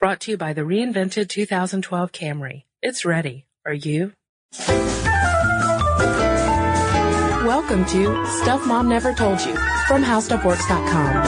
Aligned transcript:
Brought 0.00 0.20
to 0.20 0.30
you 0.30 0.38
by 0.38 0.54
the 0.54 0.62
reinvented 0.62 1.28
2012 1.28 2.10
Camry. 2.10 2.62
It's 2.80 3.04
ready. 3.04 3.44
Are 3.66 3.74
you? 3.74 4.14
Welcome 7.44 7.84
to 7.84 8.26
Stuff 8.40 8.66
Mom 8.66 8.88
Never 8.88 9.12
Told 9.12 9.42
You 9.42 9.54
from 9.86 10.02
HowStuffWorks.com. 10.02 11.22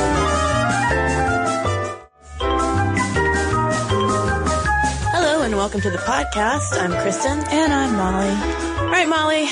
Hello 5.13 5.43
and 5.43 5.55
welcome 5.55 5.83
to 5.83 5.91
the 5.91 5.99
podcast. 5.99 6.73
I'm 6.73 6.93
Kristen. 7.03 7.45
And 7.51 7.75
I'm 7.75 7.95
Molly. 7.95 8.31
All 8.79 8.91
right, 8.91 9.07
Molly, 9.07 9.49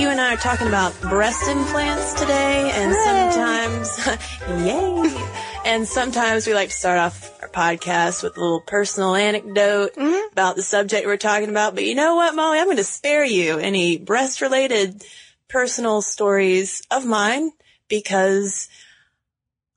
you 0.00 0.08
and 0.08 0.18
I 0.18 0.32
are 0.32 0.38
talking 0.38 0.66
about 0.66 0.98
breast 1.02 1.46
implants 1.46 2.14
today, 2.14 2.70
and 2.74 2.94
sometimes, 3.04 4.64
yay! 4.64 5.26
And 5.64 5.86
sometimes 5.86 6.46
we 6.46 6.54
like 6.54 6.70
to 6.70 6.74
start 6.74 6.98
off 6.98 7.41
our 7.41 7.41
podcast 7.52 8.22
with 8.22 8.36
a 8.36 8.40
little 8.40 8.60
personal 8.60 9.14
anecdote 9.14 9.94
Mm-hmm. 9.96 10.32
about 10.32 10.56
the 10.56 10.62
subject 10.62 11.06
we're 11.06 11.16
talking 11.16 11.48
about. 11.50 11.74
But 11.74 11.84
you 11.84 11.94
know 11.94 12.14
what, 12.16 12.34
Molly? 12.34 12.58
I'm 12.58 12.64
going 12.66 12.76
to 12.78 12.84
spare 12.84 13.24
you 13.24 13.58
any 13.58 13.98
breast 13.98 14.40
related 14.40 15.04
personal 15.48 16.00
stories 16.02 16.82
of 16.90 17.04
mine 17.04 17.52
because 17.88 18.68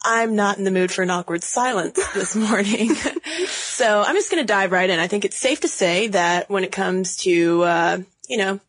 I'm 0.03 0.35
not 0.35 0.57
in 0.57 0.63
the 0.63 0.71
mood 0.71 0.91
for 0.91 1.01
an 1.01 1.09
awkward 1.09 1.43
silence 1.43 1.99
this 2.13 2.35
morning. 2.35 2.93
so 3.47 4.01
I'm 4.05 4.15
just 4.15 4.31
going 4.31 4.41
to 4.43 4.47
dive 4.47 4.71
right 4.71 4.89
in. 4.89 4.99
I 4.99 5.07
think 5.07 5.25
it's 5.25 5.37
safe 5.37 5.61
to 5.61 5.67
say 5.67 6.07
that 6.09 6.49
when 6.49 6.63
it 6.63 6.71
comes 6.71 7.17
to, 7.17 7.63
uh, 7.63 7.97
you 8.29 8.37
know, 8.37 8.59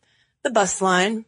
the 0.43 0.49
bust 0.49 0.81
line, 0.81 1.25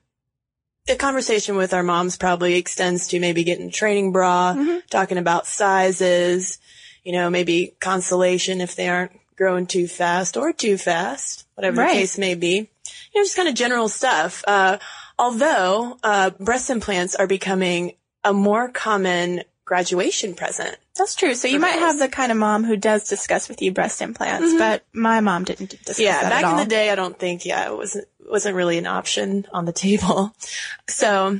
the 0.88 0.96
conversation 0.96 1.55
with 1.55 1.73
our 1.73 1.84
moms 1.84 2.18
probably 2.18 2.55
extends 2.55 3.09
to 3.09 3.20
maybe 3.20 3.43
getting 3.43 3.68
a 3.68 3.71
training 3.71 4.12
bra, 4.12 4.55
talking 4.90 5.20
about 5.20 5.46
sizes, 5.46 6.57
you 7.03 7.12
know, 7.12 7.30
maybe 7.30 7.73
consolation 7.80 8.62
if 8.62 8.76
they 8.76 8.89
aren't 8.89 9.12
growing 9.35 9.66
too 9.66 9.88
fast 9.88 10.35
or 10.38 10.52
too 10.53 10.77
fast, 10.77 11.45
whatever 11.55 11.77
Right. 11.81 11.94
the 11.94 11.99
case 11.99 12.17
may 12.17 12.35
be. 12.35 12.70
You 13.13 13.21
know, 13.21 13.24
just 13.24 13.35
kind 13.35 13.48
of 13.48 13.55
general 13.55 13.87
stuff. 13.90 14.43
Uh, 14.48 14.77
although, 15.18 15.98
uh, 16.04 16.32
breast 16.32 16.70
implants 16.70 17.15
are 17.15 17.27
becoming 17.27 17.93
a 18.24 18.34
more 18.34 18.70
common 18.70 19.43
graduation 19.65 20.34
present. 20.34 20.76
That's 20.98 21.15
true. 21.15 21.35
So 21.35 21.48
you 21.48 21.59
might 21.59 21.77
have 21.79 21.99
the 21.99 22.09
kind 22.09 22.32
of 22.32 22.37
mom 22.37 22.63
who 22.63 22.76
does 22.76 23.07
discuss 23.07 23.48
with 23.48 23.62
you 23.62 23.71
breast 23.71 24.02
implants, 24.02 24.54
but 24.57 24.84
my 24.91 25.21
mom 25.21 25.43
didn't 25.46 25.70
discuss 25.70 25.99
Yeah, 25.99 26.21
that 26.24 26.41
back 26.41 26.52
in 26.52 26.57
the 26.57 26.65
day, 26.65 26.90
I 26.90 26.96
don't 26.96 27.18
think, 27.18 27.46
yeah, 27.46 27.70
it 27.71 27.76
wasn't, 27.77 28.07
wasn't 28.27 28.55
really 28.55 28.77
an 28.79 28.87
option 28.87 29.46
on 29.54 29.65
the 29.65 29.71
table. 29.71 30.34
So, 30.90 31.40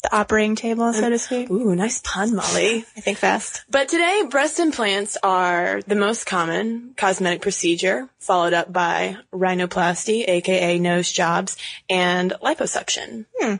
the 0.00 0.14
operating 0.14 0.56
table, 0.56 0.92
so 0.92 1.08
to 1.08 1.18
speak. 1.18 1.50
ooh, 1.50 1.74
nice 1.74 2.00
pun, 2.02 2.34
Molly. 2.34 2.84
I 2.96 3.00
think 3.00 3.18
fast. 3.18 3.64
But 3.70 3.88
today, 3.88 4.24
breast 4.28 4.58
implants 4.58 5.16
are 5.22 5.82
the 5.86 5.94
most 5.94 6.24
common 6.24 6.94
cosmetic 6.96 7.42
procedure, 7.42 8.08
followed 8.18 8.52
up 8.52 8.72
by 8.72 9.16
rhinoplasty, 9.32 10.28
aka 10.28 10.78
nose 10.78 11.10
jobs, 11.10 11.56
and 11.88 12.32
liposuction. 12.42 13.26
Hmm. 13.38 13.56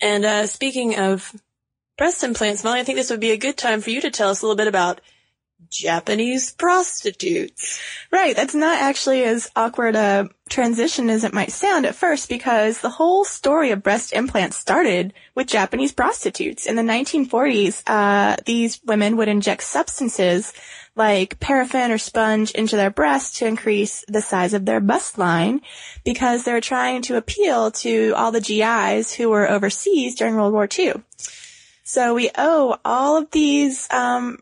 And 0.00 0.24
uh, 0.24 0.46
speaking 0.46 0.98
of 0.98 1.34
breast 1.96 2.24
implants, 2.24 2.64
Molly, 2.64 2.80
I 2.80 2.84
think 2.84 2.96
this 2.96 3.10
would 3.10 3.20
be 3.20 3.30
a 3.30 3.36
good 3.36 3.56
time 3.56 3.80
for 3.80 3.90
you 3.90 4.00
to 4.00 4.10
tell 4.10 4.30
us 4.30 4.42
a 4.42 4.46
little 4.46 4.56
bit 4.56 4.68
about 4.68 5.00
Japanese 5.70 6.52
prostitutes. 6.52 7.80
Right. 8.10 8.36
That's 8.36 8.54
not 8.54 8.80
actually 8.80 9.24
as 9.24 9.50
awkward 9.56 9.96
a 9.96 10.28
transition 10.48 11.08
as 11.08 11.24
it 11.24 11.32
might 11.32 11.50
sound 11.50 11.86
at 11.86 11.94
first 11.94 12.28
because 12.28 12.80
the 12.80 12.90
whole 12.90 13.24
story 13.24 13.70
of 13.70 13.82
breast 13.82 14.12
implants 14.12 14.56
started 14.56 15.14
with 15.34 15.46
Japanese 15.46 15.92
prostitutes. 15.92 16.66
In 16.66 16.76
the 16.76 16.82
1940s, 16.82 17.82
uh, 17.86 18.36
these 18.44 18.80
women 18.84 19.16
would 19.16 19.28
inject 19.28 19.62
substances 19.62 20.52
like 20.94 21.40
paraffin 21.40 21.90
or 21.90 21.98
sponge 21.98 22.50
into 22.50 22.76
their 22.76 22.90
breasts 22.90 23.38
to 23.38 23.46
increase 23.46 24.04
the 24.08 24.20
size 24.20 24.52
of 24.52 24.66
their 24.66 24.80
bust 24.80 25.16
line 25.16 25.62
because 26.04 26.44
they 26.44 26.52
were 26.52 26.60
trying 26.60 27.00
to 27.02 27.16
appeal 27.16 27.70
to 27.70 28.12
all 28.14 28.30
the 28.30 28.40
GIs 28.40 29.12
who 29.12 29.30
were 29.30 29.50
overseas 29.50 30.14
during 30.16 30.36
World 30.36 30.52
War 30.52 30.68
II. 30.78 30.94
So 31.84 32.14
we 32.14 32.30
owe 32.36 32.78
all 32.84 33.16
of 33.16 33.30
these, 33.30 33.88
um, 33.90 34.38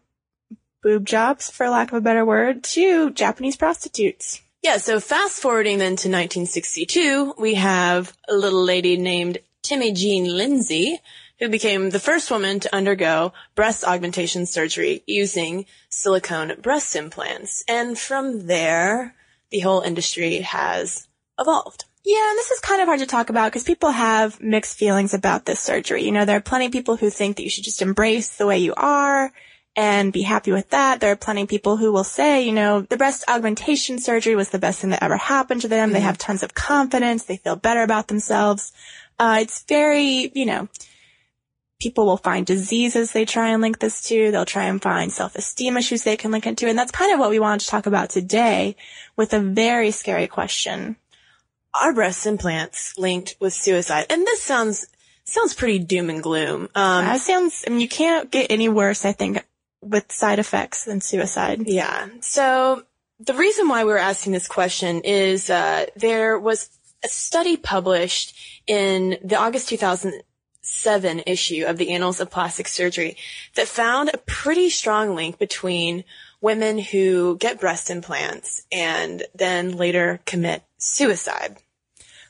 boob 0.82 1.04
jobs, 1.06 1.50
for 1.50 1.68
lack 1.68 1.88
of 1.88 1.98
a 1.98 2.00
better 2.00 2.24
word, 2.24 2.64
to 2.64 3.10
Japanese 3.10 3.56
prostitutes. 3.56 4.40
Yeah, 4.62 4.76
so 4.76 5.00
fast 5.00 5.40
forwarding 5.40 5.78
then 5.78 5.96
to 5.96 6.08
1962, 6.08 7.34
we 7.38 7.54
have 7.54 8.14
a 8.28 8.34
little 8.34 8.62
lady 8.62 8.96
named 8.96 9.38
Timmie 9.62 9.92
Jean 9.92 10.24
Lindsey, 10.36 10.98
who 11.38 11.48
became 11.48 11.90
the 11.90 11.98
first 11.98 12.30
woman 12.30 12.60
to 12.60 12.74
undergo 12.74 13.32
breast 13.54 13.84
augmentation 13.84 14.44
surgery 14.44 15.02
using 15.06 15.64
silicone 15.88 16.60
breast 16.60 16.94
implants. 16.94 17.64
And 17.66 17.98
from 17.98 18.46
there, 18.46 19.14
the 19.50 19.60
whole 19.60 19.80
industry 19.80 20.40
has 20.40 21.08
evolved. 21.38 21.86
Yeah, 22.04 22.30
and 22.30 22.38
this 22.38 22.50
is 22.50 22.60
kind 22.60 22.80
of 22.80 22.86
hard 22.86 23.00
to 23.00 23.06
talk 23.06 23.30
about 23.30 23.50
because 23.50 23.64
people 23.64 23.90
have 23.90 24.40
mixed 24.40 24.76
feelings 24.76 25.14
about 25.14 25.44
this 25.44 25.60
surgery. 25.60 26.02
You 26.02 26.12
know, 26.12 26.24
there 26.24 26.36
are 26.36 26.42
plenty 26.42 26.66
of 26.66 26.72
people 26.72 26.96
who 26.96 27.10
think 27.10 27.36
that 27.36 27.42
you 27.42 27.50
should 27.50 27.64
just 27.64 27.82
embrace 27.82 28.36
the 28.36 28.46
way 28.46 28.58
you 28.58 28.74
are 28.74 29.32
and 29.76 30.12
be 30.12 30.22
happy 30.22 30.52
with 30.52 30.70
that. 30.70 31.00
There 31.00 31.12
are 31.12 31.16
plenty 31.16 31.42
of 31.42 31.48
people 31.48 31.76
who 31.76 31.92
will 31.92 32.04
say, 32.04 32.42
you 32.42 32.52
know, 32.52 32.82
the 32.82 32.96
breast 32.96 33.24
augmentation 33.28 33.98
surgery 33.98 34.34
was 34.34 34.50
the 34.50 34.58
best 34.58 34.80
thing 34.80 34.90
that 34.90 35.02
ever 35.02 35.16
happened 35.16 35.62
to 35.62 35.68
them. 35.68 35.92
They 35.92 36.00
have 36.00 36.18
tons 36.18 36.42
of 36.42 36.54
confidence. 36.54 37.24
They 37.24 37.36
feel 37.36 37.56
better 37.56 37.82
about 37.82 38.08
themselves. 38.08 38.72
Uh, 39.18 39.38
it's 39.42 39.62
very, 39.64 40.32
you 40.34 40.46
know, 40.46 40.68
people 41.80 42.04
will 42.04 42.16
find 42.16 42.44
diseases 42.44 43.12
they 43.12 43.24
try 43.24 43.50
and 43.50 43.62
link 43.62 43.78
this 43.78 44.02
to. 44.08 44.30
They'll 44.30 44.44
try 44.44 44.64
and 44.64 44.82
find 44.82 45.12
self-esteem 45.12 45.76
issues 45.76 46.02
they 46.02 46.16
can 46.16 46.30
link 46.30 46.46
it 46.46 46.56
to. 46.58 46.68
And 46.68 46.78
that's 46.78 46.90
kind 46.90 47.12
of 47.12 47.20
what 47.20 47.30
we 47.30 47.38
wanted 47.38 47.60
to 47.60 47.68
talk 47.68 47.86
about 47.86 48.10
today 48.10 48.76
with 49.16 49.32
a 49.32 49.40
very 49.40 49.90
scary 49.90 50.26
question. 50.26 50.96
Are 51.72 51.94
breast 51.94 52.26
implants 52.26 52.98
linked 52.98 53.36
with 53.40 53.52
suicide? 53.52 54.06
And 54.10 54.26
this 54.26 54.42
sounds, 54.42 54.88
sounds 55.24 55.54
pretty 55.54 55.78
doom 55.78 56.10
and 56.10 56.22
gloom. 56.22 56.68
Um, 56.74 57.04
That 57.04 57.20
sounds, 57.20 57.64
I 57.66 57.70
mean, 57.70 57.80
you 57.80 57.88
can't 57.88 58.30
get 58.30 58.50
any 58.50 58.68
worse, 58.68 59.04
I 59.04 59.12
think, 59.12 59.44
with 59.82 60.12
side 60.12 60.38
effects 60.38 60.84
than 60.84 61.00
suicide. 61.00 61.62
Yeah. 61.66 62.08
So 62.20 62.84
the 63.18 63.34
reason 63.34 63.68
why 63.68 63.84
we're 63.84 63.98
asking 63.98 64.32
this 64.32 64.48
question 64.48 65.00
is 65.02 65.50
uh, 65.50 65.86
there 65.96 66.38
was 66.38 66.70
a 67.04 67.08
study 67.08 67.56
published 67.56 68.36
in 68.66 69.18
the 69.22 69.36
August 69.36 69.68
2007 69.68 71.22
issue 71.26 71.64
of 71.66 71.76
the 71.76 71.90
Annals 71.90 72.20
of 72.20 72.30
Plastic 72.30 72.68
Surgery 72.68 73.16
that 73.56 73.68
found 73.68 74.10
a 74.10 74.18
pretty 74.18 74.70
strong 74.70 75.14
link 75.14 75.38
between 75.38 76.04
women 76.40 76.78
who 76.78 77.36
get 77.36 77.60
breast 77.60 77.90
implants 77.90 78.64
and 78.72 79.22
then 79.34 79.76
later 79.76 80.20
commit 80.24 80.62
suicide. 80.78 81.56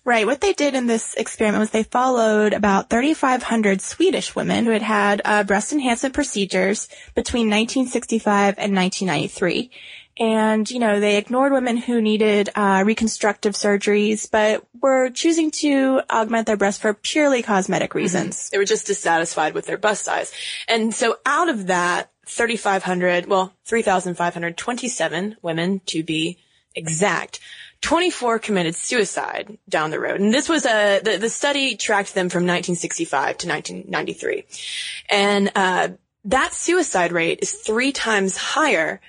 Right. 0.04 0.26
What 0.26 0.40
they 0.40 0.54
did 0.54 0.74
in 0.74 0.86
this 0.86 1.14
experiment 1.14 1.60
was 1.60 1.70
they 1.70 1.82
followed 1.82 2.54
about 2.54 2.88
3,500 2.88 3.82
Swedish 3.82 4.34
women 4.34 4.64
who 4.64 4.70
had 4.70 4.82
had 4.82 5.22
uh, 5.24 5.44
breast 5.44 5.72
enhancement 5.72 6.14
procedures 6.14 6.88
between 7.14 7.48
1965 7.48 8.54
and 8.56 8.74
1993. 8.74 9.70
And, 10.18 10.70
you 10.70 10.78
know, 10.78 11.00
they 11.00 11.16
ignored 11.16 11.52
women 11.52 11.76
who 11.76 12.00
needed 12.00 12.50
uh, 12.54 12.82
reconstructive 12.84 13.54
surgeries, 13.54 14.30
but 14.30 14.66
were 14.80 15.10
choosing 15.10 15.50
to 15.52 16.02
augment 16.10 16.46
their 16.46 16.56
breasts 16.58 16.80
for 16.80 16.92
purely 16.92 17.42
cosmetic 17.42 17.94
reasons. 17.94 18.50
They 18.50 18.58
were 18.58 18.64
just 18.64 18.86
dissatisfied 18.86 19.54
with 19.54 19.66
their 19.66 19.78
bust 19.78 20.04
size. 20.04 20.32
And 20.68 20.94
so 20.94 21.16
out 21.24 21.48
of 21.48 21.68
that, 21.68 22.10
3,500, 22.26 23.26
well, 23.26 23.54
3,527 23.64 25.36
women 25.42 25.80
to 25.86 26.02
be 26.02 26.38
exact, 26.74 27.40
24 27.80 28.38
committed 28.38 28.74
suicide 28.74 29.58
down 29.68 29.90
the 29.90 30.00
road. 30.00 30.20
And 30.20 30.32
this 30.32 30.48
was 30.48 30.66
a, 30.66 31.00
the, 31.02 31.16
the 31.16 31.30
study 31.30 31.76
tracked 31.76 32.14
them 32.14 32.28
from 32.28 32.42
1965 32.42 33.38
to 33.38 33.48
1993. 33.48 34.44
And, 35.08 35.52
uh, 35.54 35.88
that 36.24 36.52
suicide 36.52 37.12
rate 37.12 37.38
is 37.40 37.52
three 37.52 37.92
times 37.92 38.36
higher 38.36 39.00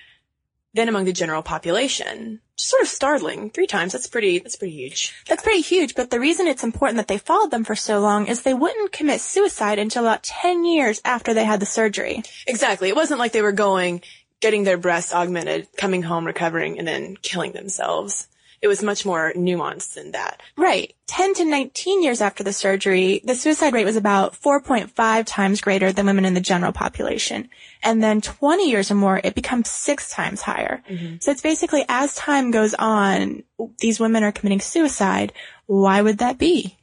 than 0.74 0.88
among 0.88 1.06
the 1.06 1.14
general 1.14 1.42
population. 1.42 2.40
Just 2.56 2.70
Sort 2.70 2.82
of 2.84 2.88
startling. 2.88 3.50
Three 3.50 3.68
times. 3.68 3.92
That's 3.92 4.08
pretty, 4.08 4.40
that's 4.40 4.56
pretty 4.56 4.76
huge. 4.76 5.14
That's 5.28 5.44
pretty 5.44 5.62
huge, 5.62 5.96
but 5.96 6.10
the 6.10 6.20
reason 6.20 6.48
it's 6.48 6.64
important 6.64 6.98
that 6.98 7.08
they 7.08 7.18
followed 7.18 7.52
them 7.52 7.66
for 7.66 7.76
so 7.76 8.00
long 8.00 8.28
is 8.28 8.44
they 8.44 8.54
wouldn't 8.54 8.94
commit 8.94 9.20
suicide 9.20 9.80
until 9.80 10.06
about 10.06 10.24
10 10.24 10.64
years 10.64 11.02
after 11.04 11.34
they 11.34 11.44
had 11.44 11.60
the 11.60 11.66
surgery. 11.66 12.24
Exactly. 12.48 12.88
It 12.88 12.96
wasn't 12.96 13.20
like 13.20 13.34
they 13.34 13.42
were 13.42 13.52
going, 13.52 14.02
getting 14.40 14.64
their 14.64 14.78
breasts 14.78 15.14
augmented, 15.14 15.68
coming 15.76 16.04
home, 16.04 16.26
recovering, 16.26 16.80
and 16.80 16.88
then 16.88 17.18
killing 17.22 17.52
themselves. 17.52 18.28
It 18.62 18.68
was 18.68 18.84
much 18.84 19.06
more 19.06 19.34
nuanced 19.36 19.96
than 19.96 20.12
that. 20.12 20.42
Right. 20.56 20.94
10 21.08 21.34
to 21.36 21.46
19 21.46 22.04
years 22.04 22.22
after 22.22 22.44
the 22.44 22.54
surgery, 22.54 23.22
the 23.24 23.36
suicide 23.36 23.74
rate 23.74 23.86
was 23.86 23.96
about 23.96 24.40
4.5 24.40 25.24
times 25.26 25.62
greater 25.62 25.92
than 25.92 26.06
women 26.06 26.26
in 26.26 26.36
the 26.36 26.42
general 26.42 26.72
population. 26.72 27.50
And 27.82 28.04
then 28.04 28.22
20 28.22 28.70
years 28.70 28.92
or 28.92 28.96
more, 28.96 29.20
it 29.24 29.34
becomes 29.34 29.70
six 29.70 30.12
times 30.12 30.42
higher. 30.42 30.84
Mm-hmm. 30.88 31.16
So 31.20 31.32
it's 31.32 31.42
basically 31.42 31.84
as 31.90 32.14
time 32.14 32.52
goes 32.52 32.76
on, 32.76 33.44
these 33.80 34.00
women 34.00 34.24
are 34.24 34.32
committing 34.32 34.62
suicide. 34.62 35.34
Why 35.66 36.02
would 36.02 36.20
that 36.20 36.38
be? 36.38 36.78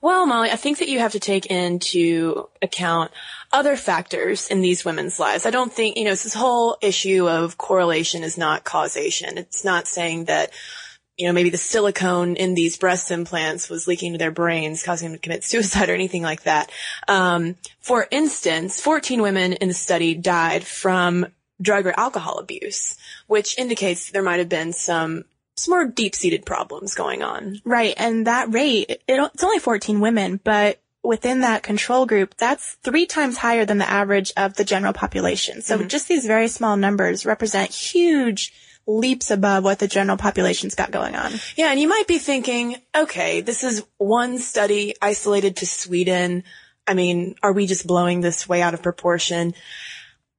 Well, 0.00 0.26
Molly, 0.26 0.50
I 0.50 0.56
think 0.56 0.78
that 0.78 0.88
you 0.88 1.00
have 1.00 1.12
to 1.12 1.20
take 1.20 1.46
into 1.46 2.48
account 2.62 3.10
other 3.52 3.76
factors 3.76 4.46
in 4.48 4.60
these 4.60 4.84
women's 4.84 5.18
lives. 5.18 5.46
I 5.46 5.50
don't 5.50 5.72
think, 5.72 5.96
you 5.96 6.04
know, 6.04 6.10
this 6.10 6.34
whole 6.34 6.76
issue 6.80 7.28
of 7.28 7.58
correlation 7.58 8.22
is 8.22 8.38
not 8.38 8.62
causation. 8.62 9.38
It's 9.38 9.64
not 9.64 9.88
saying 9.88 10.26
that, 10.26 10.52
you 11.16 11.26
know, 11.26 11.32
maybe 11.32 11.50
the 11.50 11.56
silicone 11.56 12.36
in 12.36 12.54
these 12.54 12.76
breast 12.76 13.10
implants 13.10 13.70
was 13.70 13.86
leaking 13.86 14.12
to 14.12 14.18
their 14.18 14.30
brains, 14.30 14.82
causing 14.82 15.08
them 15.08 15.18
to 15.18 15.22
commit 15.22 15.44
suicide 15.44 15.88
or 15.88 15.94
anything 15.94 16.22
like 16.22 16.42
that. 16.42 16.70
Um, 17.08 17.56
for 17.80 18.06
instance, 18.10 18.80
14 18.80 19.22
women 19.22 19.54
in 19.54 19.68
the 19.68 19.74
study 19.74 20.14
died 20.14 20.66
from 20.66 21.26
drug 21.60 21.86
or 21.86 21.98
alcohol 21.98 22.38
abuse, 22.38 22.96
which 23.26 23.58
indicates 23.58 24.10
there 24.10 24.22
might 24.22 24.38
have 24.38 24.48
been 24.48 24.72
some 24.72 25.24
some 25.58 25.72
more 25.72 25.86
deep-seated 25.86 26.44
problems 26.44 26.94
going 26.94 27.22
on. 27.22 27.62
Right. 27.64 27.94
And 27.96 28.26
that 28.26 28.52
rate, 28.52 28.90
it, 28.90 29.02
it's 29.08 29.42
only 29.42 29.58
14 29.58 30.00
women, 30.00 30.38
but 30.44 30.82
within 31.02 31.40
that 31.40 31.62
control 31.62 32.04
group, 32.04 32.36
that's 32.36 32.74
three 32.82 33.06
times 33.06 33.38
higher 33.38 33.64
than 33.64 33.78
the 33.78 33.88
average 33.88 34.34
of 34.36 34.52
the 34.54 34.64
general 34.64 34.92
population. 34.92 35.62
So 35.62 35.78
mm-hmm. 35.78 35.88
just 35.88 36.08
these 36.08 36.26
very 36.26 36.48
small 36.48 36.76
numbers 36.76 37.24
represent 37.24 37.70
huge 37.70 38.52
leaps 38.86 39.30
above 39.30 39.64
what 39.64 39.78
the 39.78 39.88
general 39.88 40.16
population's 40.16 40.74
got 40.74 40.90
going 40.90 41.16
on. 41.16 41.32
Yeah. 41.56 41.70
And 41.70 41.80
you 41.80 41.88
might 41.88 42.06
be 42.06 42.18
thinking, 42.18 42.76
okay, 42.96 43.40
this 43.40 43.64
is 43.64 43.84
one 43.98 44.38
study 44.38 44.94
isolated 45.02 45.56
to 45.56 45.66
Sweden. 45.66 46.44
I 46.86 46.94
mean, 46.94 47.34
are 47.42 47.52
we 47.52 47.66
just 47.66 47.86
blowing 47.86 48.20
this 48.20 48.48
way 48.48 48.62
out 48.62 48.74
of 48.74 48.82
proportion? 48.82 49.54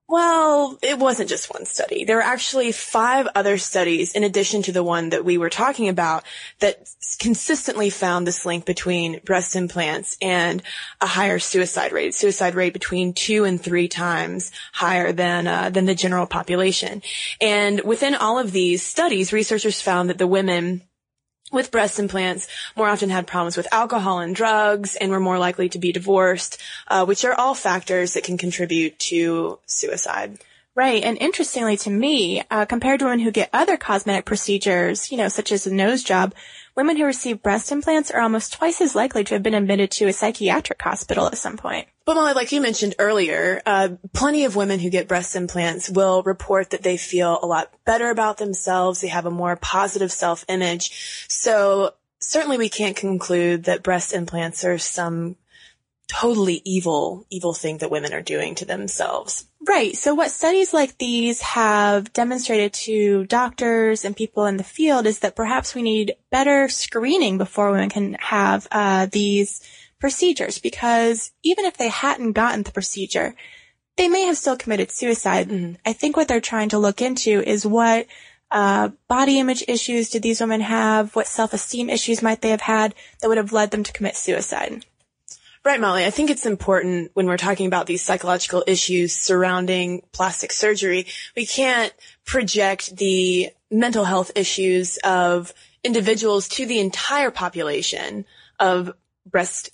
Well, 0.10 0.80
it 0.82 0.98
wasn't 0.98 1.28
just 1.28 1.54
one 1.54 1.66
study. 1.66 2.06
There 2.06 2.16
were 2.16 2.22
actually 2.22 2.72
five 2.72 3.28
other 3.36 3.58
studies 3.58 4.14
in 4.14 4.24
addition 4.24 4.62
to 4.64 4.72
the 4.72 4.84
one 4.84 5.10
that 5.10 5.26
we 5.26 5.38
were 5.38 5.50
talking 5.50 5.90
about 5.90 6.24
that 6.60 6.90
consistently 7.20 7.90
found 7.90 8.26
this 8.26 8.46
link 8.46 8.66
between 8.66 9.20
breast 9.26 9.58
implants 9.58 10.16
and 10.22 10.64
a 11.02 11.08
higher 11.08 11.40
suicide 11.40 11.92
rate. 11.92 12.16
Suicide 12.16 12.56
rate 12.56 12.72
between 12.72 13.12
two 13.12 13.44
and 13.44 13.62
three 13.62 13.90
times 13.90 14.52
higher 14.72 15.12
than 15.12 15.46
uh, 15.46 15.72
than 15.72 15.86
the 15.86 15.96
general 15.96 16.26
population. 16.26 17.02
And 17.42 17.82
within 17.82 18.16
all 18.16 18.40
of 18.40 18.54
these 18.54 18.84
studies, 18.84 19.34
researchers 19.34 19.82
found 19.82 20.10
that 20.10 20.20
the 20.20 20.28
women 20.28 20.84
with 21.52 21.72
breast 21.72 22.00
implants 22.00 22.48
more 22.76 22.90
often 22.90 23.10
had 23.10 23.28
problems 23.28 23.58
with 23.58 23.72
alcohol 23.72 24.20
and 24.20 24.36
drugs 24.36 24.96
and 24.96 25.12
were 25.12 25.20
more 25.20 25.40
likely 25.40 25.70
to 25.70 25.80
be 25.80 25.92
divorced, 25.92 26.62
uh, 26.88 27.06
which 27.06 27.24
are 27.24 27.34
all 27.34 27.56
factors 27.56 28.14
that 28.14 28.24
can 28.24 28.38
contribute 28.38 28.98
to 29.00 29.60
suicide. 29.66 30.38
Right. 30.78 31.04
And 31.04 31.18
interestingly 31.18 31.76
to 31.78 31.90
me, 31.90 32.44
uh, 32.52 32.66
compared 32.66 33.00
to 33.00 33.06
women 33.06 33.22
who 33.22 33.32
get 33.32 33.50
other 33.52 33.78
cosmetic 33.78 34.26
procedures, 34.26 35.12
you 35.12 35.18
know, 35.18 35.28
such 35.28 35.52
as 35.52 35.66
a 35.66 35.74
nose 35.74 36.04
job, 36.04 36.36
women 36.76 36.98
who 36.98 37.04
receive 37.04 37.42
breast 37.42 37.72
implants 37.72 38.12
are 38.12 38.22
almost 38.22 38.54
twice 38.54 38.80
as 38.80 38.94
likely 38.94 39.24
to 39.24 39.34
have 39.34 39.42
been 39.42 39.56
admitted 39.56 39.90
to 39.90 40.06
a 40.06 40.14
psychiatric 40.14 40.80
hospital 40.80 41.26
at 41.26 41.40
some 41.40 41.58
point. 41.58 41.88
But 42.06 42.14
Molly, 42.14 42.34
like 42.34 42.52
you 42.52 42.62
mentioned 42.62 42.94
earlier, 43.00 43.60
uh, 43.66 43.90
plenty 44.14 44.46
of 44.46 44.56
women 44.56 44.80
who 44.80 44.92
get 44.92 45.08
breast 45.08 45.36
implants 45.36 45.90
will 45.90 46.22
report 46.22 46.70
that 46.70 46.84
they 46.84 46.98
feel 46.98 47.40
a 47.42 47.48
lot 47.48 47.74
better 47.84 48.12
about 48.12 48.38
themselves. 48.38 49.02
They 49.02 49.08
have 49.08 49.26
a 49.26 49.32
more 49.32 49.56
positive 49.56 50.12
self-image. 50.12 51.26
So 51.28 51.96
certainly 52.20 52.60
we 52.60 52.70
can't 52.70 52.96
conclude 52.96 53.64
that 53.64 53.82
breast 53.82 54.14
implants 54.14 54.64
are 54.64 54.78
some 54.78 55.38
totally 56.08 56.62
evil, 56.66 57.26
evil 57.32 57.56
thing 57.56 57.80
that 57.80 57.90
women 57.90 58.14
are 58.14 58.22
doing 58.22 58.54
to 58.54 58.66
themselves. 58.66 59.47
Right. 59.66 59.96
So 59.96 60.14
what 60.14 60.32
studies 60.32 60.74
like 60.74 60.98
these 60.98 61.42
have 61.42 62.14
demonstrated 62.14 62.74
to 62.74 63.26
doctors 63.26 64.06
and 64.06 64.16
people 64.16 64.46
in 64.46 64.58
the 64.58 64.64
field 64.64 65.08
is 65.08 65.20
that 65.20 65.36
perhaps 65.36 65.74
we 65.74 65.82
need 65.82 66.16
better 66.32 66.70
screening 66.70 67.38
before 67.38 67.72
women 67.72 67.90
can 67.90 68.14
have 68.16 68.68
uh, 68.72 69.08
these 69.12 69.62
procedures 70.00 70.60
because 70.60 71.32
even 71.44 71.66
if 71.66 71.76
they 71.78 71.90
hadn't 71.90 72.34
gotten 72.34 72.64
the 72.64 72.72
procedure, 72.72 73.36
they 73.98 74.08
may 74.08 74.22
have 74.24 74.38
still 74.38 74.56
committed 74.56 74.92
suicide. 74.92 75.50
Mm-hmm. 75.50 75.74
I 75.86 75.94
think 75.94 76.16
what 76.16 76.28
they're 76.28 76.40
trying 76.40 76.70
to 76.70 76.78
look 76.78 77.02
into 77.02 77.42
is 77.42 77.66
what 77.66 78.06
uh, 78.52 78.90
body 79.08 79.40
image 79.40 79.64
issues 79.68 80.10
did 80.10 80.22
these 80.22 80.40
women 80.40 80.62
have? 80.62 81.16
What 81.16 81.28
self-esteem 81.28 81.90
issues 81.90 82.22
might 82.22 82.42
they 82.42 82.50
have 82.50 82.62
had 82.62 82.94
that 83.22 83.28
would 83.28 83.38
have 83.38 83.54
led 83.54 83.72
them 83.72 83.84
to 83.84 83.92
commit 83.92 84.16
suicide? 84.16 84.86
Right, 85.68 85.82
Molly. 85.82 86.06
I 86.06 86.12
think 86.12 86.30
it's 86.30 86.46
important 86.46 87.12
when 87.14 87.26
we're 87.26 87.36
talking 87.36 87.68
about 87.68 87.88
these 87.88 88.02
psychological 88.02 88.64
issues 88.68 89.14
surrounding 89.14 90.02
plastic 90.14 90.54
surgery. 90.54 91.08
We 91.36 91.46
can't 91.46 91.92
project 92.24 92.96
the 92.96 93.50
mental 93.70 94.06
health 94.06 94.32
issues 94.36 94.96
of 95.04 95.54
individuals 95.84 96.48
to 96.48 96.66
the 96.66 96.80
entire 96.80 97.32
population 97.32 98.24
of 98.62 98.94
breast 99.26 99.72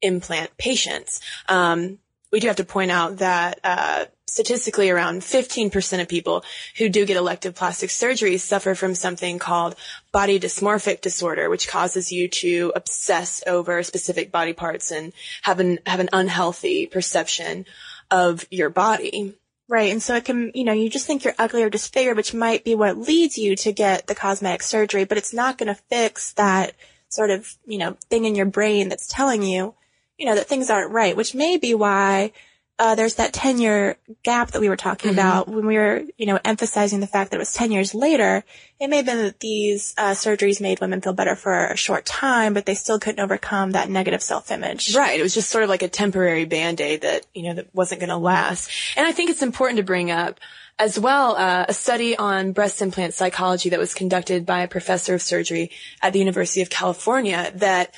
implant 0.00 0.56
patients. 0.56 1.20
Um, 1.50 1.98
we 2.36 2.40
do 2.40 2.48
have 2.48 2.56
to 2.56 2.64
point 2.66 2.90
out 2.90 3.16
that 3.16 3.60
uh, 3.64 4.04
statistically 4.26 4.90
around 4.90 5.22
15% 5.22 6.02
of 6.02 6.06
people 6.06 6.44
who 6.76 6.90
do 6.90 7.06
get 7.06 7.16
elective 7.16 7.54
plastic 7.54 7.88
surgery 7.88 8.36
suffer 8.36 8.74
from 8.74 8.94
something 8.94 9.38
called 9.38 9.74
body 10.12 10.38
dysmorphic 10.38 11.00
disorder, 11.00 11.48
which 11.48 11.66
causes 11.66 12.12
you 12.12 12.28
to 12.28 12.74
obsess 12.76 13.42
over 13.46 13.82
specific 13.82 14.30
body 14.30 14.52
parts 14.52 14.90
and 14.90 15.14
have 15.40 15.60
an, 15.60 15.78
have 15.86 15.98
an 15.98 16.10
unhealthy 16.12 16.84
perception 16.84 17.64
of 18.10 18.44
your 18.50 18.68
body. 18.68 19.32
Right. 19.66 19.90
And 19.90 20.02
so 20.02 20.14
it 20.14 20.26
can, 20.26 20.50
you 20.54 20.64
know, 20.64 20.74
you 20.74 20.90
just 20.90 21.06
think 21.06 21.24
you're 21.24 21.32
ugly 21.38 21.62
or 21.62 21.70
disfigured, 21.70 22.18
which 22.18 22.34
might 22.34 22.64
be 22.64 22.74
what 22.74 22.98
leads 22.98 23.38
you 23.38 23.56
to 23.56 23.72
get 23.72 24.08
the 24.08 24.14
cosmetic 24.14 24.62
surgery, 24.62 25.04
but 25.04 25.16
it's 25.16 25.32
not 25.32 25.56
going 25.56 25.74
to 25.74 25.82
fix 25.88 26.34
that 26.34 26.74
sort 27.08 27.30
of, 27.30 27.56
you 27.64 27.78
know, 27.78 27.96
thing 28.10 28.26
in 28.26 28.34
your 28.34 28.44
brain 28.44 28.90
that's 28.90 29.08
telling 29.08 29.42
you, 29.42 29.74
you 30.18 30.26
know, 30.26 30.34
that 30.34 30.46
things 30.46 30.70
aren't 30.70 30.92
right, 30.92 31.16
which 31.16 31.34
may 31.34 31.56
be 31.56 31.74
why 31.74 32.32
uh, 32.78 32.94
there's 32.94 33.14
that 33.14 33.32
10 33.32 33.58
year 33.58 33.96
gap 34.22 34.50
that 34.50 34.60
we 34.60 34.68
were 34.68 34.76
talking 34.76 35.10
mm-hmm. 35.10 35.18
about 35.18 35.48
when 35.48 35.66
we 35.66 35.76
were, 35.76 36.02
you 36.18 36.26
know, 36.26 36.38
emphasizing 36.44 37.00
the 37.00 37.06
fact 37.06 37.30
that 37.30 37.36
it 37.36 37.38
was 37.38 37.54
10 37.54 37.72
years 37.72 37.94
later. 37.94 38.44
It 38.78 38.88
may 38.88 38.98
have 38.98 39.06
been 39.06 39.18
that 39.18 39.40
these 39.40 39.94
uh, 39.96 40.10
surgeries 40.10 40.60
made 40.60 40.80
women 40.80 41.00
feel 41.00 41.14
better 41.14 41.34
for 41.34 41.68
a 41.68 41.76
short 41.76 42.04
time, 42.04 42.52
but 42.52 42.66
they 42.66 42.74
still 42.74 42.98
couldn't 42.98 43.22
overcome 43.22 43.72
that 43.72 43.88
negative 43.88 44.22
self-image. 44.22 44.94
Right. 44.94 45.18
It 45.18 45.22
was 45.22 45.32
just 45.32 45.48
sort 45.48 45.64
of 45.64 45.70
like 45.70 45.82
a 45.82 45.88
temporary 45.88 46.44
band-aid 46.44 47.00
that, 47.00 47.24
you 47.32 47.44
know, 47.44 47.54
that 47.54 47.74
wasn't 47.74 48.00
going 48.00 48.10
to 48.10 48.18
last. 48.18 48.70
And 48.96 49.06
I 49.06 49.12
think 49.12 49.30
it's 49.30 49.42
important 49.42 49.78
to 49.78 49.84
bring 49.84 50.10
up 50.10 50.38
as 50.78 50.98
well 50.98 51.36
uh, 51.36 51.64
a 51.68 51.72
study 51.72 52.16
on 52.16 52.52
breast 52.52 52.82
implant 52.82 53.14
psychology 53.14 53.70
that 53.70 53.78
was 53.78 53.94
conducted 53.94 54.44
by 54.44 54.60
a 54.60 54.68
professor 54.68 55.14
of 55.14 55.22
surgery 55.22 55.70
at 56.02 56.12
the 56.12 56.18
University 56.18 56.60
of 56.60 56.68
California 56.68 57.50
that 57.54 57.94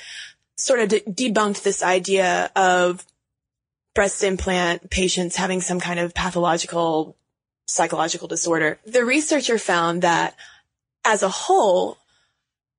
sort 0.59 0.79
of 0.79 0.89
de- 0.89 1.01
debunked 1.01 1.63
this 1.63 1.81
idea 1.83 2.51
of 2.55 3.05
breast 3.95 4.23
implant 4.23 4.89
patients 4.89 5.35
having 5.35 5.61
some 5.61 5.79
kind 5.79 5.99
of 5.99 6.13
pathological 6.13 7.15
psychological 7.67 8.27
disorder. 8.27 8.79
The 8.85 9.05
researcher 9.05 9.57
found 9.57 10.01
that 10.01 10.35
as 11.05 11.23
a 11.23 11.29
whole, 11.29 11.97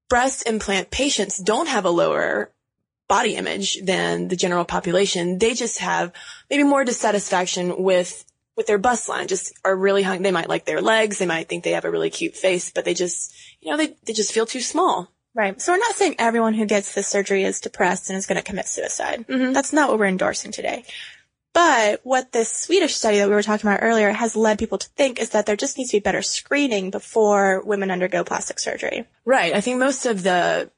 breast 0.08 0.46
implant 0.46 0.90
patients 0.90 1.38
don't 1.38 1.68
have 1.68 1.84
a 1.84 1.90
lower 1.90 2.50
body 3.08 3.34
image 3.34 3.80
than 3.82 4.28
the 4.28 4.36
general 4.36 4.64
population. 4.64 5.38
They 5.38 5.54
just 5.54 5.78
have 5.78 6.12
maybe 6.48 6.62
more 6.62 6.84
dissatisfaction 6.84 7.82
with 7.82 8.24
with 8.56 8.66
their 8.66 8.78
bust 8.78 9.08
line, 9.08 9.26
just 9.26 9.54
are 9.64 9.74
really 9.74 10.02
hung. 10.02 10.20
They 10.20 10.30
might 10.30 10.48
like 10.48 10.66
their 10.66 10.82
legs. 10.82 11.18
They 11.18 11.26
might 11.26 11.48
think 11.48 11.64
they 11.64 11.70
have 11.70 11.86
a 11.86 11.90
really 11.90 12.10
cute 12.10 12.36
face, 12.36 12.70
but 12.70 12.84
they 12.84 12.92
just, 12.92 13.34
you 13.60 13.70
know, 13.70 13.76
they, 13.78 13.96
they 14.04 14.12
just 14.12 14.32
feel 14.32 14.44
too 14.44 14.60
small. 14.60 15.10
Right. 15.34 15.60
So 15.60 15.72
we're 15.72 15.78
not 15.78 15.94
saying 15.94 16.16
everyone 16.18 16.54
who 16.54 16.66
gets 16.66 16.94
this 16.94 17.06
surgery 17.06 17.44
is 17.44 17.60
depressed 17.60 18.10
and 18.10 18.16
is 18.16 18.26
going 18.26 18.36
to 18.36 18.42
commit 18.42 18.66
suicide. 18.66 19.26
Mm-hmm. 19.28 19.52
That's 19.52 19.72
not 19.72 19.88
what 19.88 19.98
we're 19.98 20.06
endorsing 20.06 20.50
today. 20.50 20.84
But 21.52 22.00
what 22.04 22.32
this 22.32 22.52
Swedish 22.52 22.94
study 22.94 23.18
that 23.18 23.28
we 23.28 23.34
were 23.34 23.42
talking 23.42 23.68
about 23.68 23.82
earlier 23.82 24.12
has 24.12 24.36
led 24.36 24.58
people 24.58 24.78
to 24.78 24.88
think 24.90 25.20
is 25.20 25.30
that 25.30 25.46
there 25.46 25.56
just 25.56 25.78
needs 25.78 25.90
to 25.90 25.96
be 25.96 26.00
better 26.00 26.22
screening 26.22 26.90
before 26.90 27.62
women 27.64 27.90
undergo 27.90 28.22
plastic 28.22 28.58
surgery. 28.60 29.06
Right. 29.24 29.54
I 29.54 29.60
think 29.60 29.78
most 29.78 30.06
of 30.06 30.22
the 30.22 30.70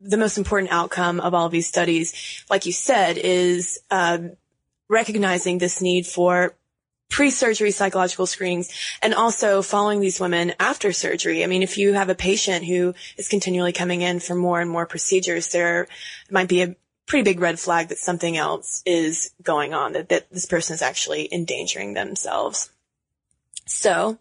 the 0.00 0.16
most 0.16 0.38
important 0.38 0.72
outcome 0.72 1.18
of 1.18 1.34
all 1.34 1.46
of 1.46 1.52
these 1.52 1.66
studies, 1.66 2.44
like 2.48 2.66
you 2.66 2.72
said, 2.72 3.18
is 3.18 3.80
uh, 3.90 4.18
recognizing 4.88 5.58
this 5.58 5.82
need 5.82 6.06
for 6.06 6.54
pre-surgery 7.08 7.70
psychological 7.70 8.26
screenings 8.26 8.70
and 9.02 9.14
also 9.14 9.62
following 9.62 10.00
these 10.00 10.20
women 10.20 10.52
after 10.60 10.92
surgery. 10.92 11.42
I 11.42 11.46
mean, 11.46 11.62
if 11.62 11.78
you 11.78 11.94
have 11.94 12.10
a 12.10 12.14
patient 12.14 12.64
who 12.64 12.94
is 13.16 13.28
continually 13.28 13.72
coming 13.72 14.02
in 14.02 14.20
for 14.20 14.34
more 14.34 14.60
and 14.60 14.70
more 14.70 14.86
procedures, 14.86 15.48
there 15.48 15.88
might 16.30 16.48
be 16.48 16.62
a 16.62 16.76
pretty 17.06 17.24
big 17.24 17.40
red 17.40 17.58
flag 17.58 17.88
that 17.88 17.98
something 17.98 18.36
else 18.36 18.82
is 18.84 19.32
going 19.42 19.72
on, 19.72 19.94
that, 19.94 20.10
that 20.10 20.30
this 20.30 20.46
person 20.46 20.74
is 20.74 20.82
actually 20.82 21.28
endangering 21.32 21.94
themselves. 21.94 22.70
So, 23.64 24.18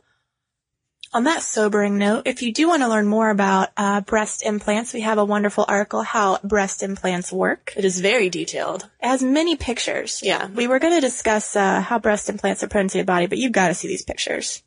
on 1.14 1.24
that 1.24 1.42
sobering 1.42 1.98
note, 1.98 2.24
if 2.26 2.42
you 2.42 2.52
do 2.52 2.68
want 2.68 2.84
to 2.84 2.90
learn 2.90 3.08
more 3.08 3.30
about 3.30 3.70
uh, 3.78 4.02
breast 4.02 4.44
implants, 4.44 4.94
we 4.94 5.02
have 5.02 5.18
a 5.18 5.26
wonderful 5.26 5.66
article, 5.68 6.02
How 6.02 6.40
Breast 6.44 6.84
Implants 6.84 7.32
Work. 7.32 7.74
It 7.76 7.86
is 7.86 8.00
very 8.00 8.30
detailed. 8.30 8.84
It 9.02 9.08
has 9.08 9.24
many 9.24 9.56
pictures. 9.56 10.22
Yeah. 10.24 10.48
We 10.48 10.68
were 10.68 10.80
going 10.80 10.94
to 10.94 11.02
discuss 11.02 11.56
uh, 11.56 11.82
how 11.82 12.00
breast 12.00 12.30
implants 12.30 12.64
are 12.64 12.68
put 12.68 12.82
into 12.82 12.98
the 12.98 13.04
body, 13.04 13.28
but 13.28 13.38
you've 13.38 13.52
got 13.52 13.70
to 13.70 13.74
see 13.74 13.88
these 13.88 14.04
pictures. 14.04 14.64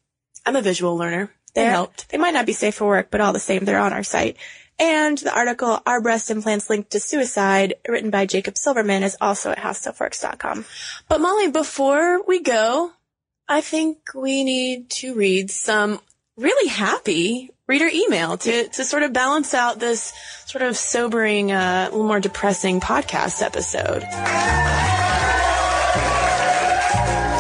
I'm 0.47 0.57
a 0.57 0.63
visual 0.63 0.97
learner. 0.97 1.31
They 1.55 1.65
helped. 1.65 2.09
They 2.11 2.19
might 2.19 2.35
not 2.35 2.47
be 2.47 2.53
safe 2.53 2.77
for 2.77 2.87
work, 2.87 3.09
but 3.11 3.21
all 3.21 3.33
the 3.33 3.41
same, 3.41 3.65
they're 3.65 3.79
on 3.79 3.93
our 3.93 4.05
site. 4.05 4.37
And 4.79 5.19
the 5.19 5.35
article, 5.35 5.81
Are 5.85 6.01
Breast 6.01 6.31
Implants 6.31 6.71
Linked 6.71 6.93
to 6.93 7.01
Suicide, 7.01 7.75
written 7.87 8.11
by 8.11 8.25
Jacob 8.25 8.57
Silverman, 8.57 9.03
is 9.03 9.17
also 9.21 9.51
at 9.51 9.59
howstuffworks.com. 9.59 10.65
But 11.09 11.21
Molly, 11.21 11.51
before 11.51 12.23
we 12.23 12.41
go, 12.41 12.93
I 13.47 13.61
think 13.61 14.15
we 14.15 14.45
need 14.45 14.89
to 14.91 15.15
read 15.15 15.51
some 15.51 16.01
really 16.41 16.69
happy 16.69 17.51
reader 17.67 17.89
email 17.93 18.37
to, 18.37 18.69
to 18.69 18.85
sort 18.85 19.03
of 19.05 19.13
balance 19.13 19.55
out 19.55 19.79
this 19.79 20.13
sort 20.47 20.63
of 20.63 20.77
sobering, 20.77 21.53
uh, 21.53 21.87
a 21.89 21.91
little 21.91 22.07
more 22.07 22.19
depressing 22.19 22.81
podcast 22.81 23.43
episode. 23.43 24.03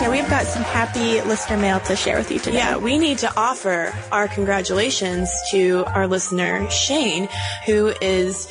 Yeah, 0.00 0.08
we've 0.10 0.30
got 0.30 0.46
some 0.46 0.62
happy 0.62 1.20
listener 1.22 1.56
mail 1.56 1.80
to 1.80 1.96
share 1.96 2.16
with 2.16 2.30
you 2.30 2.38
today. 2.38 2.58
Yeah, 2.58 2.76
we 2.76 2.98
need 2.98 3.18
to 3.18 3.32
offer 3.36 3.92
our 4.12 4.28
congratulations 4.28 5.32
to 5.50 5.84
our 5.86 6.06
listener, 6.06 6.70
Shane, 6.70 7.28
who 7.66 7.92
is 8.00 8.48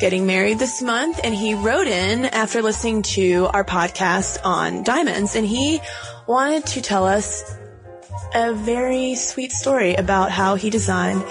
getting 0.00 0.26
married 0.26 0.58
this 0.58 0.82
month. 0.82 1.20
And 1.22 1.34
he 1.34 1.54
wrote 1.54 1.86
in 1.86 2.24
after 2.24 2.60
listening 2.60 3.02
to 3.02 3.48
our 3.52 3.64
podcast 3.64 4.44
on 4.44 4.82
diamonds 4.82 5.36
and 5.36 5.46
he 5.46 5.80
wanted 6.26 6.66
to 6.66 6.80
tell 6.80 7.06
us 7.06 7.59
a 8.34 8.52
very 8.52 9.14
sweet 9.14 9.52
story 9.52 9.94
about 9.94 10.30
how 10.30 10.54
he 10.54 10.70
designed 10.70 11.24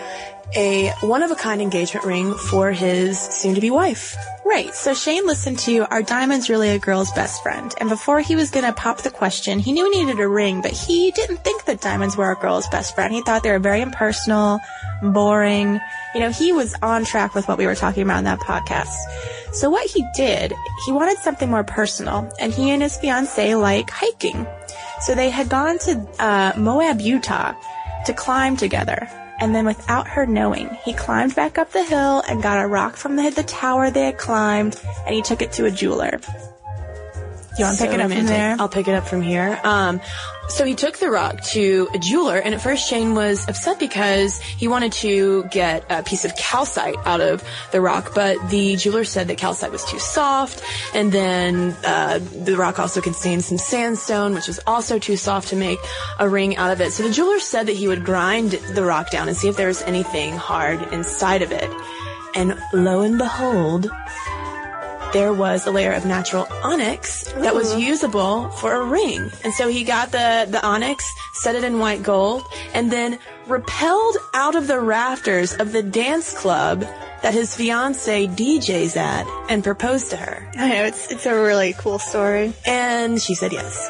a 0.56 0.90
one-of-a-kind 1.02 1.62
engagement 1.62 2.06
ring 2.06 2.34
for 2.34 2.72
his 2.72 3.20
soon-to-be 3.20 3.70
wife. 3.70 4.18
Right. 4.44 4.74
So 4.74 4.96
Shane 4.96 5.28
listened 5.28 5.60
to 5.60 5.86
Are 5.92 6.02
Diamonds 6.02 6.50
Really 6.50 6.70
a 6.70 6.80
Girl's 6.80 7.12
Best 7.12 7.44
Friend? 7.44 7.72
And 7.80 7.88
before 7.88 8.20
he 8.20 8.36
was 8.36 8.50
going 8.50 8.66
to 8.66 8.74
pop 8.74 9.04
the 9.04 9.12
question, 9.12 9.60
he 9.60 9.72
knew 9.72 9.92
he 9.92 10.04
needed 10.04 10.20
a 10.20 10.28
ring, 10.28 10.64
but 10.64 10.72
he 10.72 11.12
didn't 11.12 11.44
think 11.44 11.66
that 11.66 11.82
diamonds 11.82 12.18
were 12.18 12.32
a 12.32 12.36
girl's 12.36 12.68
best 12.70 12.96
friend. 12.96 13.14
He 13.14 13.22
thought 13.22 13.44
they 13.44 13.52
were 13.52 13.60
very 13.60 13.82
impersonal, 13.82 14.60
boring. 15.04 15.80
You 16.16 16.20
know, 16.22 16.32
he 16.32 16.52
was 16.52 16.74
on 16.82 17.06
track 17.06 17.36
with 17.36 17.48
what 17.48 17.60
we 17.60 17.68
were 17.68 17.76
talking 17.76 18.02
about 18.02 18.18
in 18.18 18.24
that 18.24 18.40
podcast. 18.40 18.96
So 19.54 19.70
what 19.70 19.88
he 19.88 20.04
did, 20.16 20.52
he 20.88 20.92
wanted 20.92 21.20
something 21.20 21.50
more 21.50 21.64
personal, 21.64 22.32
and 22.40 22.52
he 22.52 22.72
and 22.72 22.82
his 22.82 22.98
fiancee 22.98 23.54
like 23.54 23.92
hiking. 23.92 24.48
So 25.02 25.16
they 25.16 25.30
had 25.30 25.50
gone 25.50 25.80
to 25.80 26.08
uh, 26.20 26.54
Moab, 26.58 27.00
Utah 27.00 27.54
to 28.06 28.14
climb 28.14 28.58
together. 28.58 29.08
And 29.40 29.56
then 29.56 29.66
without 29.66 30.08
her 30.08 30.26
knowing, 30.26 30.70
he 30.84 30.94
climbed 30.94 31.36
back 31.36 31.58
up 31.58 31.72
the 31.72 31.84
hill 31.84 32.22
and 32.28 32.44
got 32.44 32.64
a 32.64 32.68
rock 32.68 32.98
from 32.98 33.16
the, 33.16 33.30
the 33.30 33.44
tower 33.44 33.90
they 33.90 34.06
had 34.06 34.18
climbed 34.18 34.80
and 35.06 35.16
he 35.16 35.22
took 35.22 35.42
it 35.42 35.54
to 35.54 35.66
a 35.66 35.72
jeweler. 35.72 36.20
You 37.60 37.66
want 37.66 37.78
to 37.78 37.84
pick 37.84 37.94
it 37.94 38.00
up 38.00 38.10
from 38.12 38.26
there? 38.26 38.56
I'll 38.58 38.70
pick 38.70 38.88
it 38.88 38.94
up 38.94 39.06
from 39.06 39.22
here. 39.22 39.60
Um, 39.66 40.00
so 40.48 40.66
he 40.66 40.76
took 40.76 40.98
the 40.98 41.12
rock 41.12 41.42
to 41.52 41.90
a 41.94 42.00
jeweler, 42.00 42.38
and 42.38 42.56
at 42.56 42.62
first 42.62 42.90
Shane 42.90 43.14
was 43.14 43.48
upset 43.48 43.80
because 43.80 44.40
he 44.40 44.68
wanted 44.68 44.94
to 44.94 45.44
get 45.52 45.86
a 45.90 46.02
piece 46.02 46.24
of 46.24 46.36
calcite 46.38 46.96
out 47.06 47.22
of 47.22 47.44
the 47.72 47.82
rock, 47.82 48.14
but 48.16 48.38
the 48.50 48.78
jeweler 48.78 49.04
said 49.04 49.28
that 49.28 49.38
calcite 49.38 49.72
was 49.72 49.84
too 49.86 50.00
soft, 50.00 50.64
and 50.96 51.12
then 51.12 51.76
uh, 51.86 52.20
the 52.20 52.56
rock 52.56 52.80
also 52.80 53.02
contained 53.02 53.44
some 53.44 53.58
sandstone, 53.58 54.34
which 54.34 54.48
was 54.48 54.60
also 54.66 54.98
too 54.98 55.18
soft 55.18 55.50
to 55.50 55.56
make 55.56 55.80
a 56.18 56.28
ring 56.28 56.56
out 56.56 56.72
of 56.72 56.82
it. 56.82 56.94
So 56.94 57.04
the 57.04 57.12
jeweler 57.12 57.40
said 57.40 57.68
that 57.68 57.76
he 57.76 57.88
would 57.90 58.06
grind 58.06 58.52
the 58.52 58.86
rock 58.86 59.12
down 59.12 59.28
and 59.28 59.38
see 59.38 59.50
if 59.50 59.58
there 59.58 59.68
was 59.68 59.82
anything 59.82 60.34
hard 60.34 60.82
inside 60.94 61.42
of 61.42 61.52
it. 61.52 61.70
And 62.36 62.58
lo 62.74 63.02
and 63.02 63.18
behold, 63.18 63.92
there 65.12 65.34
was 65.34 65.66
a 65.66 65.72
layer 65.72 65.94
of 65.94 66.06
natural 66.06 66.48
onyx 66.64 67.32
that 67.34 67.56
was 67.56 67.76
usable 67.76 68.50
for 68.50 68.74
a 68.74 68.84
ring. 68.84 69.32
And 69.44 69.54
so 69.54 69.68
he 69.68 69.84
got 69.84 70.12
the, 70.12 70.48
the 70.50 70.64
onyx, 70.66 71.04
set 71.34 71.56
it 71.56 71.64
in 71.64 71.80
white 71.80 72.04
gold, 72.04 72.44
and 72.74 72.92
then 72.92 73.20
repelled 73.48 74.18
out 74.34 74.56
of 74.56 74.68
the 74.68 74.80
rafters 74.80 75.54
of 75.54 75.72
the 75.72 75.82
dance 75.84 76.38
club 76.38 76.82
that 77.22 77.34
his 77.34 77.56
fiance 77.56 78.28
DJs 78.28 78.96
at 78.96 79.28
and 79.50 79.64
proposed 79.64 80.12
to 80.12 80.18
her. 80.18 80.50
I 80.56 80.70
know, 80.70 80.86
it's, 80.86 81.12
it's 81.12 81.26
a 81.26 81.36
really 81.36 81.74
cool 81.74 82.00
story. 82.00 82.54
And 82.66 83.22
she 83.22 83.36
said 83.36 83.52
yes. 83.52 83.90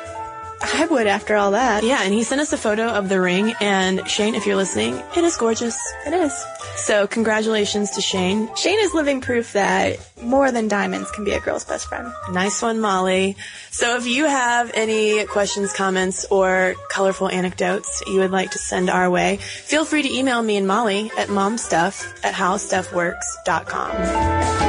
I 0.61 0.87
would 0.89 1.07
after 1.07 1.35
all 1.35 1.51
that. 1.51 1.83
Yeah, 1.83 2.01
and 2.03 2.13
he 2.13 2.23
sent 2.23 2.41
us 2.41 2.53
a 2.53 2.57
photo 2.57 2.87
of 2.87 3.09
the 3.09 3.21
ring, 3.21 3.53
and 3.61 4.07
Shane, 4.07 4.35
if 4.35 4.45
you're 4.45 4.55
listening, 4.55 5.01
it 5.15 5.23
is 5.23 5.37
gorgeous. 5.37 5.77
It 6.05 6.13
is. 6.13 6.33
So 6.75 7.07
congratulations 7.07 7.91
to 7.91 8.01
Shane. 8.01 8.53
Shane 8.55 8.79
is 8.79 8.93
living 8.93 9.21
proof 9.21 9.53
that 9.53 9.97
more 10.21 10.51
than 10.51 10.67
diamonds 10.67 11.09
can 11.11 11.23
be 11.23 11.31
a 11.31 11.39
girl's 11.39 11.65
best 11.65 11.87
friend. 11.87 12.11
Nice 12.31 12.61
one, 12.61 12.79
Molly. 12.79 13.35
So 13.71 13.97
if 13.97 14.07
you 14.07 14.25
have 14.25 14.71
any 14.73 15.25
questions, 15.25 15.73
comments, 15.73 16.25
or 16.31 16.75
colorful 16.89 17.29
anecdotes 17.29 18.03
you 18.07 18.19
would 18.19 18.31
like 18.31 18.51
to 18.51 18.59
send 18.59 18.89
our 18.89 19.09
way, 19.09 19.37
feel 19.37 19.85
free 19.85 20.03
to 20.03 20.13
email 20.13 20.41
me 20.41 20.57
and 20.57 20.67
Molly 20.67 21.11
at 21.17 21.29
momstuff 21.29 22.05
at 22.23 22.33
howstuffworks.com. 22.33 24.68